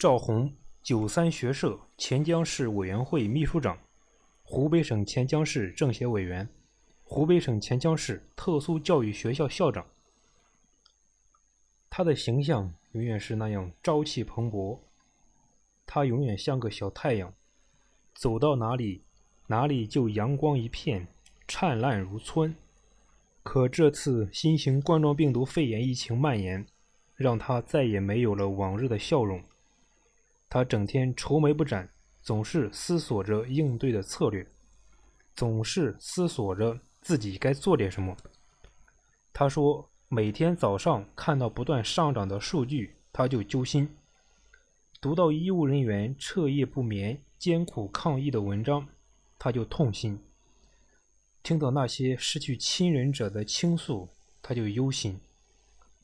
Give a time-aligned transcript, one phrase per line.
[0.00, 0.50] 赵宏，
[0.82, 3.78] 九三学社钱江市委员会秘书长，
[4.42, 6.48] 湖北省潜江市政协委员，
[7.04, 9.86] 湖北省潜江市特殊教育学校校长。
[11.90, 14.78] 他的形象永远是那样朝气蓬勃，
[15.84, 17.34] 他永远像个小太阳，
[18.14, 19.02] 走到哪里，
[19.48, 21.08] 哪里就阳光一片，
[21.46, 22.56] 灿烂如春。
[23.42, 26.66] 可这次新型冠状病毒肺炎疫情蔓延，
[27.16, 29.42] 让他再也没有了往日的笑容。
[30.50, 31.88] 他整天愁眉不展，
[32.20, 34.46] 总是思索着应对的策略，
[35.34, 38.14] 总是思索着自己该做点什么。
[39.32, 39.86] 他说。
[40.12, 43.86] 每天早上看到不断上涨的数据，他就揪心；
[45.00, 48.88] 读到医务人员彻夜不眠、艰苦抗疫的文章，
[49.38, 50.16] 他就痛心；
[51.44, 54.08] 听到那些失去亲人者的倾诉，
[54.42, 55.16] 他就忧心。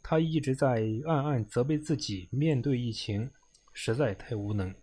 [0.04, 3.28] 他一直在暗暗责备自己，面对疫情
[3.76, 4.74] 实在太无能。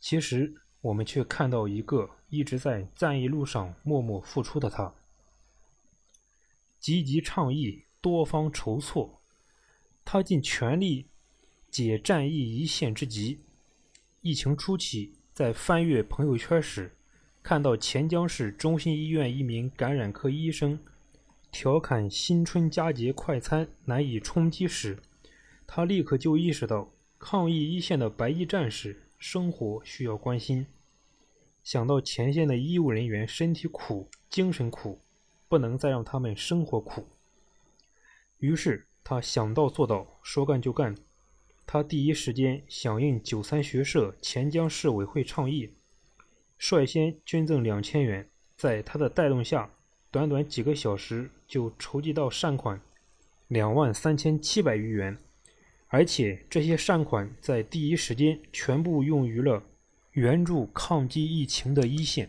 [0.00, 4.92] 其实，我们却看到一个一直在战役路上默默付出的他，
[6.80, 7.84] 积极倡议。
[8.04, 9.22] 多方筹措，
[10.04, 11.08] 他尽全力
[11.70, 13.40] 解战役一线之急。
[14.20, 16.94] 疫情初期，在翻阅朋友圈时，
[17.42, 20.78] 看到潜江市中心医院一名感染科医生
[21.50, 24.98] 调侃新春佳节快餐难以充饥时，
[25.66, 26.92] 他立刻就意识到
[27.26, 30.66] 抗疫一线的白衣战士生活需要关心。
[31.62, 35.00] 想到前线的医务人员身体苦、精神苦，
[35.48, 37.08] 不能再让他们生活苦。
[38.40, 40.94] 于是他想到做到，说干就干。
[41.64, 45.72] 他第一时间响应九三学社钱江市委会倡议，
[46.58, 48.28] 率先捐赠两千元。
[48.54, 49.70] 在他的带动下，
[50.10, 52.78] 短短几个小时就筹集到善款
[53.48, 55.16] 两万三千七百余元，
[55.94, 59.62] 而且这些善款在第一时间全部用于了
[60.14, 62.28] 援助抗击疫情的一线。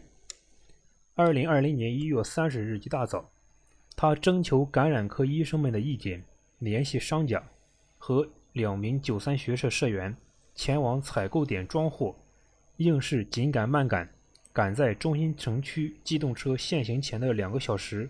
[1.15, 3.31] 二零二零年一月三十日一大早。
[3.95, 6.23] 他征求感染科医生们的意见，
[6.59, 7.43] 联系商家，
[7.97, 10.15] 和两名九三学社社员
[10.53, 12.15] 前往采购点装货，
[12.77, 14.07] 硬是紧赶慢赶，
[14.53, 18.07] 赶在中心城区机动车限行前的两个小时，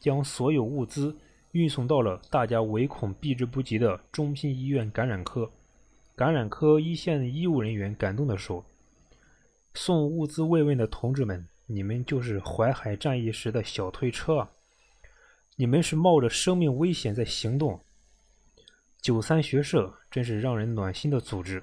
[0.00, 1.14] 将所有物资
[1.54, 5.48] 运送到了大家唯恐避之不及的中心医院感染科。
[6.16, 8.64] 感染科一线医务人员感动地说
[9.74, 14.50] ：“送物资慰问的同志们，你们就是淮海战役时的小推车啊！”
[15.54, 17.80] 你们是冒着生命危险在行动。
[19.00, 21.62] 九三学社真是让人暖心的组织。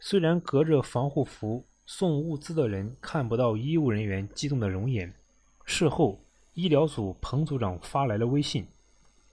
[0.00, 5.12] 虽然隔着防护服送物资的人看不到医务人员激动的容颜，
[5.66, 6.18] 事后
[6.54, 8.66] 医疗组彭组长发来了微信：“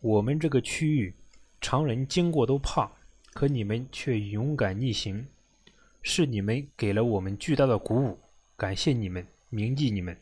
[0.04, 1.16] 我们这个区域
[1.62, 2.92] 常人经过都怕，
[3.32, 5.26] 可你们却勇敢逆行，
[6.02, 8.20] 是你们给了我们巨大的鼓舞，
[8.58, 10.18] 感谢你们，铭记你们。”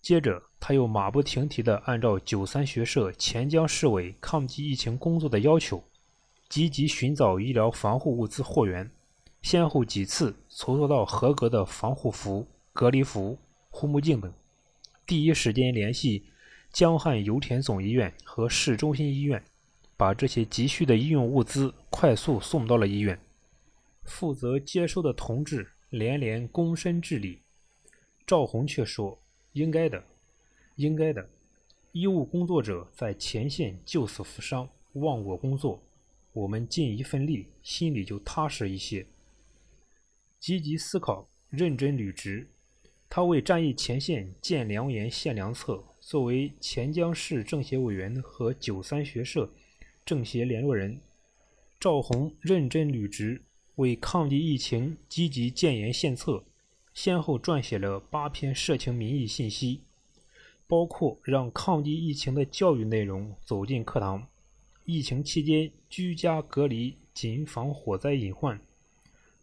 [0.00, 5.82] 接着，他又马不停蹄地按照九三学社潜江市委抗击疫情工作的要求，
[6.48, 8.88] 积极寻找医疗防护物资货源，
[9.42, 13.36] 先后几次筹措到合格的防护服、隔离服、
[13.70, 14.32] 护目镜等，
[15.04, 16.26] 第一时间联系
[16.74, 19.40] 江汉油田总医院和市中心医院，
[19.96, 23.16] 把这些急需的医用物资快速送到了医院。
[24.02, 27.42] 负责接收的同志连连躬身致礼，
[28.26, 29.16] 赵红却说。
[29.52, 30.04] 应该的，
[30.74, 31.30] 应该的。
[31.92, 35.80] 医务工作者在前线救死扶伤，忘我工作，
[36.32, 39.06] 我们尽一份力，心里就踏实一些。
[40.40, 42.48] 积极思考，认真履职。
[43.08, 45.80] 他为战役前线建良言、献良策。
[46.06, 49.50] 作为钱江市政协委员和九三学社
[50.04, 51.00] 政协联络人，
[51.80, 53.40] 赵红认真履职，
[53.76, 56.44] 为抗击疫情积极建言献策。
[56.92, 59.80] 先后撰写了八篇社情民意信息，
[60.66, 64.28] 包括让抗击疫情的教育内容走进课堂，
[64.84, 68.60] 疫情期间居家隔离谨防火灾隐患，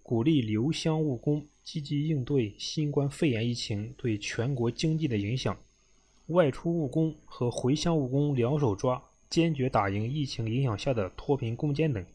[0.03, 5.57] 鼓励留乡务工积极应对新冠肺炎疫情对全国经济的影响，
[6.31, 12.05] 外出务工和回乡务工两手抓，坚决打赢疫情影响下的脱贫攻坚等。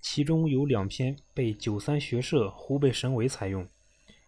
[0.00, 3.66] 其中有两篇被九三学社湖北省委采用。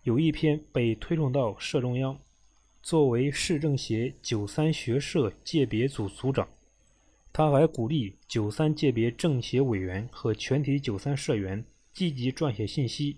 [0.03, 2.19] 有一篇被推送到社中央。
[2.81, 6.49] 作为市政协九三学社界别组组长，
[7.33, 13.17] 他还鼓励九三界别政协委员和全体九三社员积极撰写信息。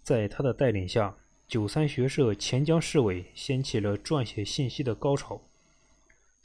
[0.00, 1.16] 在他的带领下，
[1.50, 5.40] 九三学社钱江市委掀起了撰写信息的高潮。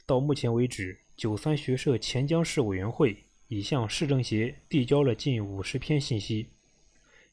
[0.04, 3.16] 到目前为止，九三学社钱江市委员会
[3.46, 6.48] 已向市政协递交了近五十篇信息。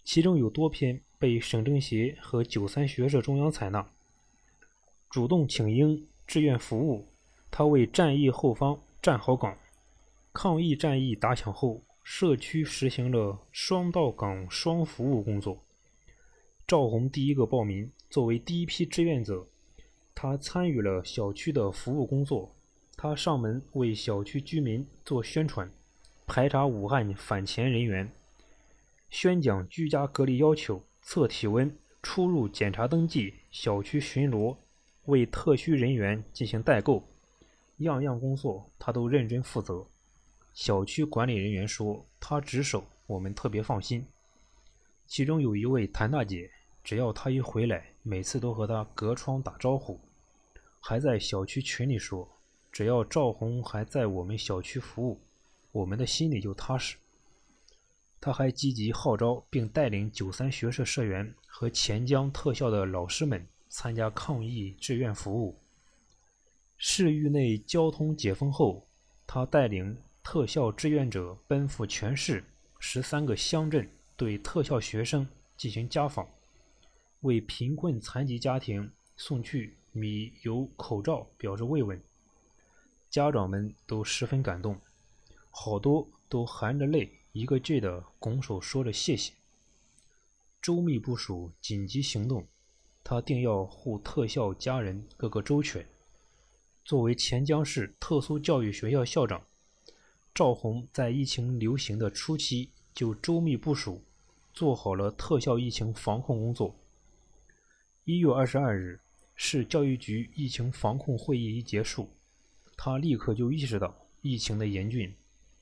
[0.03, 3.89] 其中有多篇被省政协和九三学社中央采纳。
[5.09, 7.07] 主动请缨，志愿服务，
[7.49, 9.57] 他为战役后方站好岗。
[10.31, 15.62] 抗疫战役打响后，社区实行了双到岗、双服务工作。
[16.65, 19.45] 赵红第一个报名，作为第一批志愿者，
[20.15, 22.55] 他参与了小区的服务工作。
[22.95, 25.69] 他上门为小区居民做宣传，
[26.25, 28.09] 排查武汉返潜人员，
[29.09, 34.55] 宣讲居家隔离要求，测体温、出入检查登记、小区巡逻，
[35.05, 37.03] 为特需人员进行代购，
[37.79, 39.85] 样样工作他都认真负责。
[40.53, 44.05] 小区管理人员说：“他值守，我们特别放心。”
[45.13, 46.49] 其中有一位谭大姐，
[46.83, 50.01] 只要她一回来，每次都和她隔窗打招呼，
[50.79, 52.27] 还在小区群里说。
[52.71, 55.21] 只要赵红还在我们小区服务，
[55.71, 56.97] 我们的心里就踏实。
[58.19, 65.55] 他还积极号召并带领九三学社社员和钱江特校的老师们参加抗疫志愿服务。
[66.75, 68.87] 市域内交通解封后，
[69.27, 72.43] 他带领特校志愿者奔赴全市
[72.79, 75.27] 十三个乡镇，对特校学生
[75.57, 76.27] 进行家访，
[77.21, 82.01] 为贫困残疾家庭送去米油口罩表示慰问。
[83.09, 84.79] 家长们都十分感动，
[85.51, 89.33] 好多都含着泪，一个劲的拱手说着谢谢。
[90.61, 92.47] 周密部署紧急行动，
[93.03, 95.85] 他定要护特校家人个个周全。
[96.85, 99.45] 作为潜江市特殊教育学校校长，
[100.33, 104.01] 赵红在疫情流行的初期就周密部署，
[104.53, 106.75] 做好了特效疫情防控工作。
[108.05, 108.99] 一月二十二日，
[109.35, 112.09] 市教育局疫情防控会议一结束。
[112.75, 115.13] 他立刻就意识到疫情的严峻，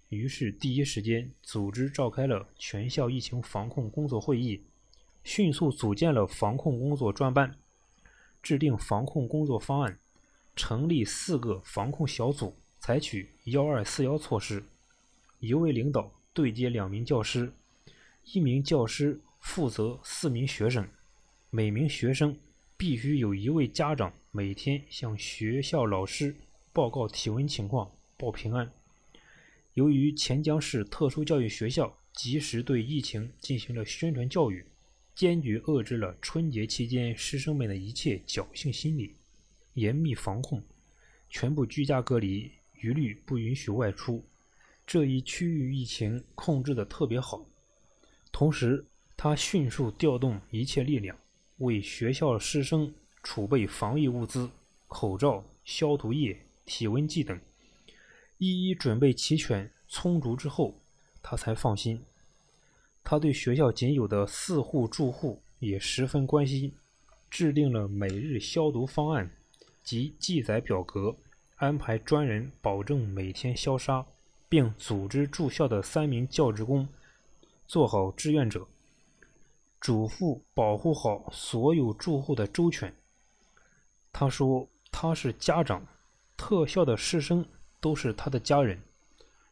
[0.10, 4.62] 于是第一时间组织召开了全校疫情防控工作会议，
[5.24, 7.56] 迅速组建了防控工作专班，
[8.42, 10.00] 制定防控工作方案，
[10.56, 14.64] 成立四个防控小组，采取“幺二四幺”措施：
[15.40, 17.52] 一位领导对接两名教师，
[18.26, 20.88] 一名教师负责四名学生，
[21.50, 22.38] 每名学生
[22.78, 26.36] 必须有一位家长每天向学校老师。
[26.74, 28.72] 报告体温情况，报平安。
[29.74, 34.66] 由于潜江市特殊教育学校及时对疫情进行了宣传教育，
[35.14, 39.16] 坚决遏制了春节期间师生们的一切侥幸心理，
[39.74, 40.64] 严密防控，
[41.30, 42.50] 全部居家隔离，
[42.82, 44.24] 一律不允许外出。
[44.92, 47.46] 这一区域疫情控制的特别好。
[48.30, 48.86] 同时，
[49.16, 51.18] 他迅速调动一切力量，
[51.60, 52.94] 为学校师生
[53.24, 54.50] 储备防疫物资，
[54.90, 56.38] 口罩、消毒液。
[56.66, 57.40] 体温计等
[58.38, 60.76] 一一准备齐全、充足之后，
[61.24, 62.04] 他才放心。
[63.02, 66.74] 他对学校仅有的四户住户也十分关心，
[67.30, 69.32] 制定了每日消毒方案
[69.86, 71.16] 及记载表格，
[71.56, 74.06] 安排专人保证每天消杀，
[74.52, 76.86] 并组织住校的三名教职工
[77.66, 78.68] 做好志愿者，
[79.80, 82.94] 嘱咐保护好所有住户的周全。
[84.12, 85.88] 他说：“他是家长。”
[86.36, 87.46] 特校的师生
[87.80, 88.78] 都是他的家人，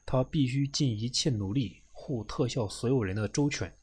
[0.06, 3.74] 他必须尽一切努力护特校所有人的周全，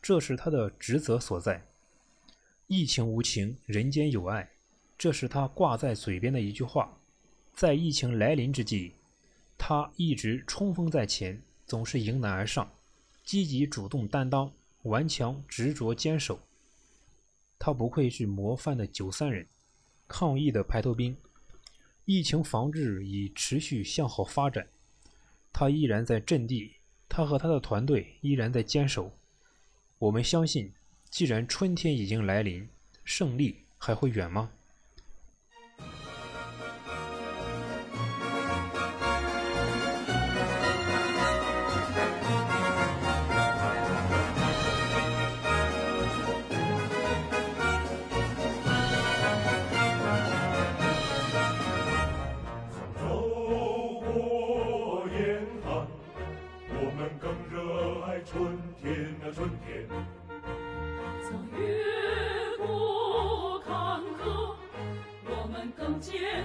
[0.00, 1.62] 这是他的职责所在。
[2.68, 4.48] 疫情无情，人间有爱，
[4.96, 6.96] 这是他挂在嘴边的一句话。
[7.52, 8.94] 在疫情来临之际，
[9.56, 12.70] 他一直冲锋在前，总是迎难而上，
[13.24, 16.40] 积极主动担当，顽强执着坚守。
[17.58, 19.46] 他不愧是模范的九三人，
[20.06, 21.16] 抗疫的排头兵。
[22.04, 24.68] 疫情防治已持续向好发展，
[25.50, 26.74] 他依然在阵地，
[27.08, 29.10] 他和他的团队依然在坚守。
[29.98, 30.70] 我们相信，
[31.08, 32.68] 既然春天已经来临，
[33.04, 34.52] 胜利还会远吗？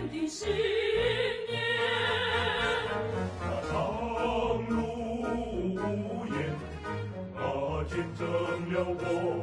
[0.08, 0.48] 的信
[1.50, 1.60] 念，
[7.36, 7.42] 啊，
[7.90, 8.24] 见证
[8.72, 9.39] 了我。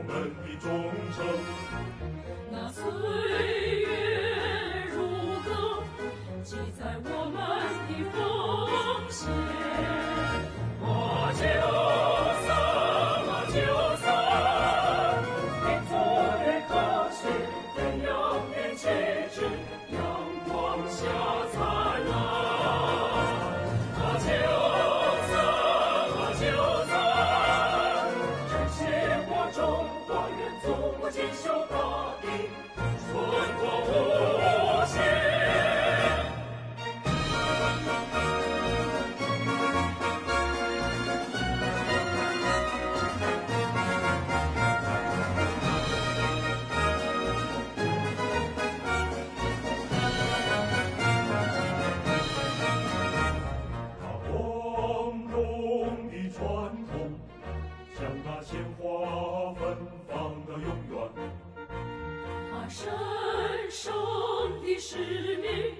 [64.97, 65.75] 使命，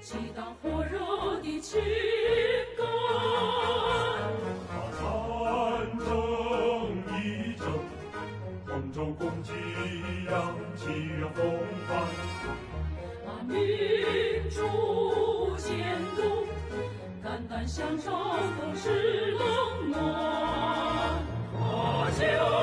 [0.00, 1.82] 激荡火热的情
[2.78, 2.86] 感。
[4.68, 5.02] 他参
[5.98, 6.06] 政
[7.18, 7.18] 议
[7.58, 7.66] 政，
[8.64, 9.50] 黄州共济
[10.30, 10.32] 扬
[10.76, 10.82] 起
[11.20, 11.42] 了风
[11.88, 11.90] 帆。
[13.26, 13.52] 把民
[14.50, 16.46] 主监督，
[17.22, 20.00] 肝胆相照，都是冷暖。
[21.56, 22.53] 啊，就。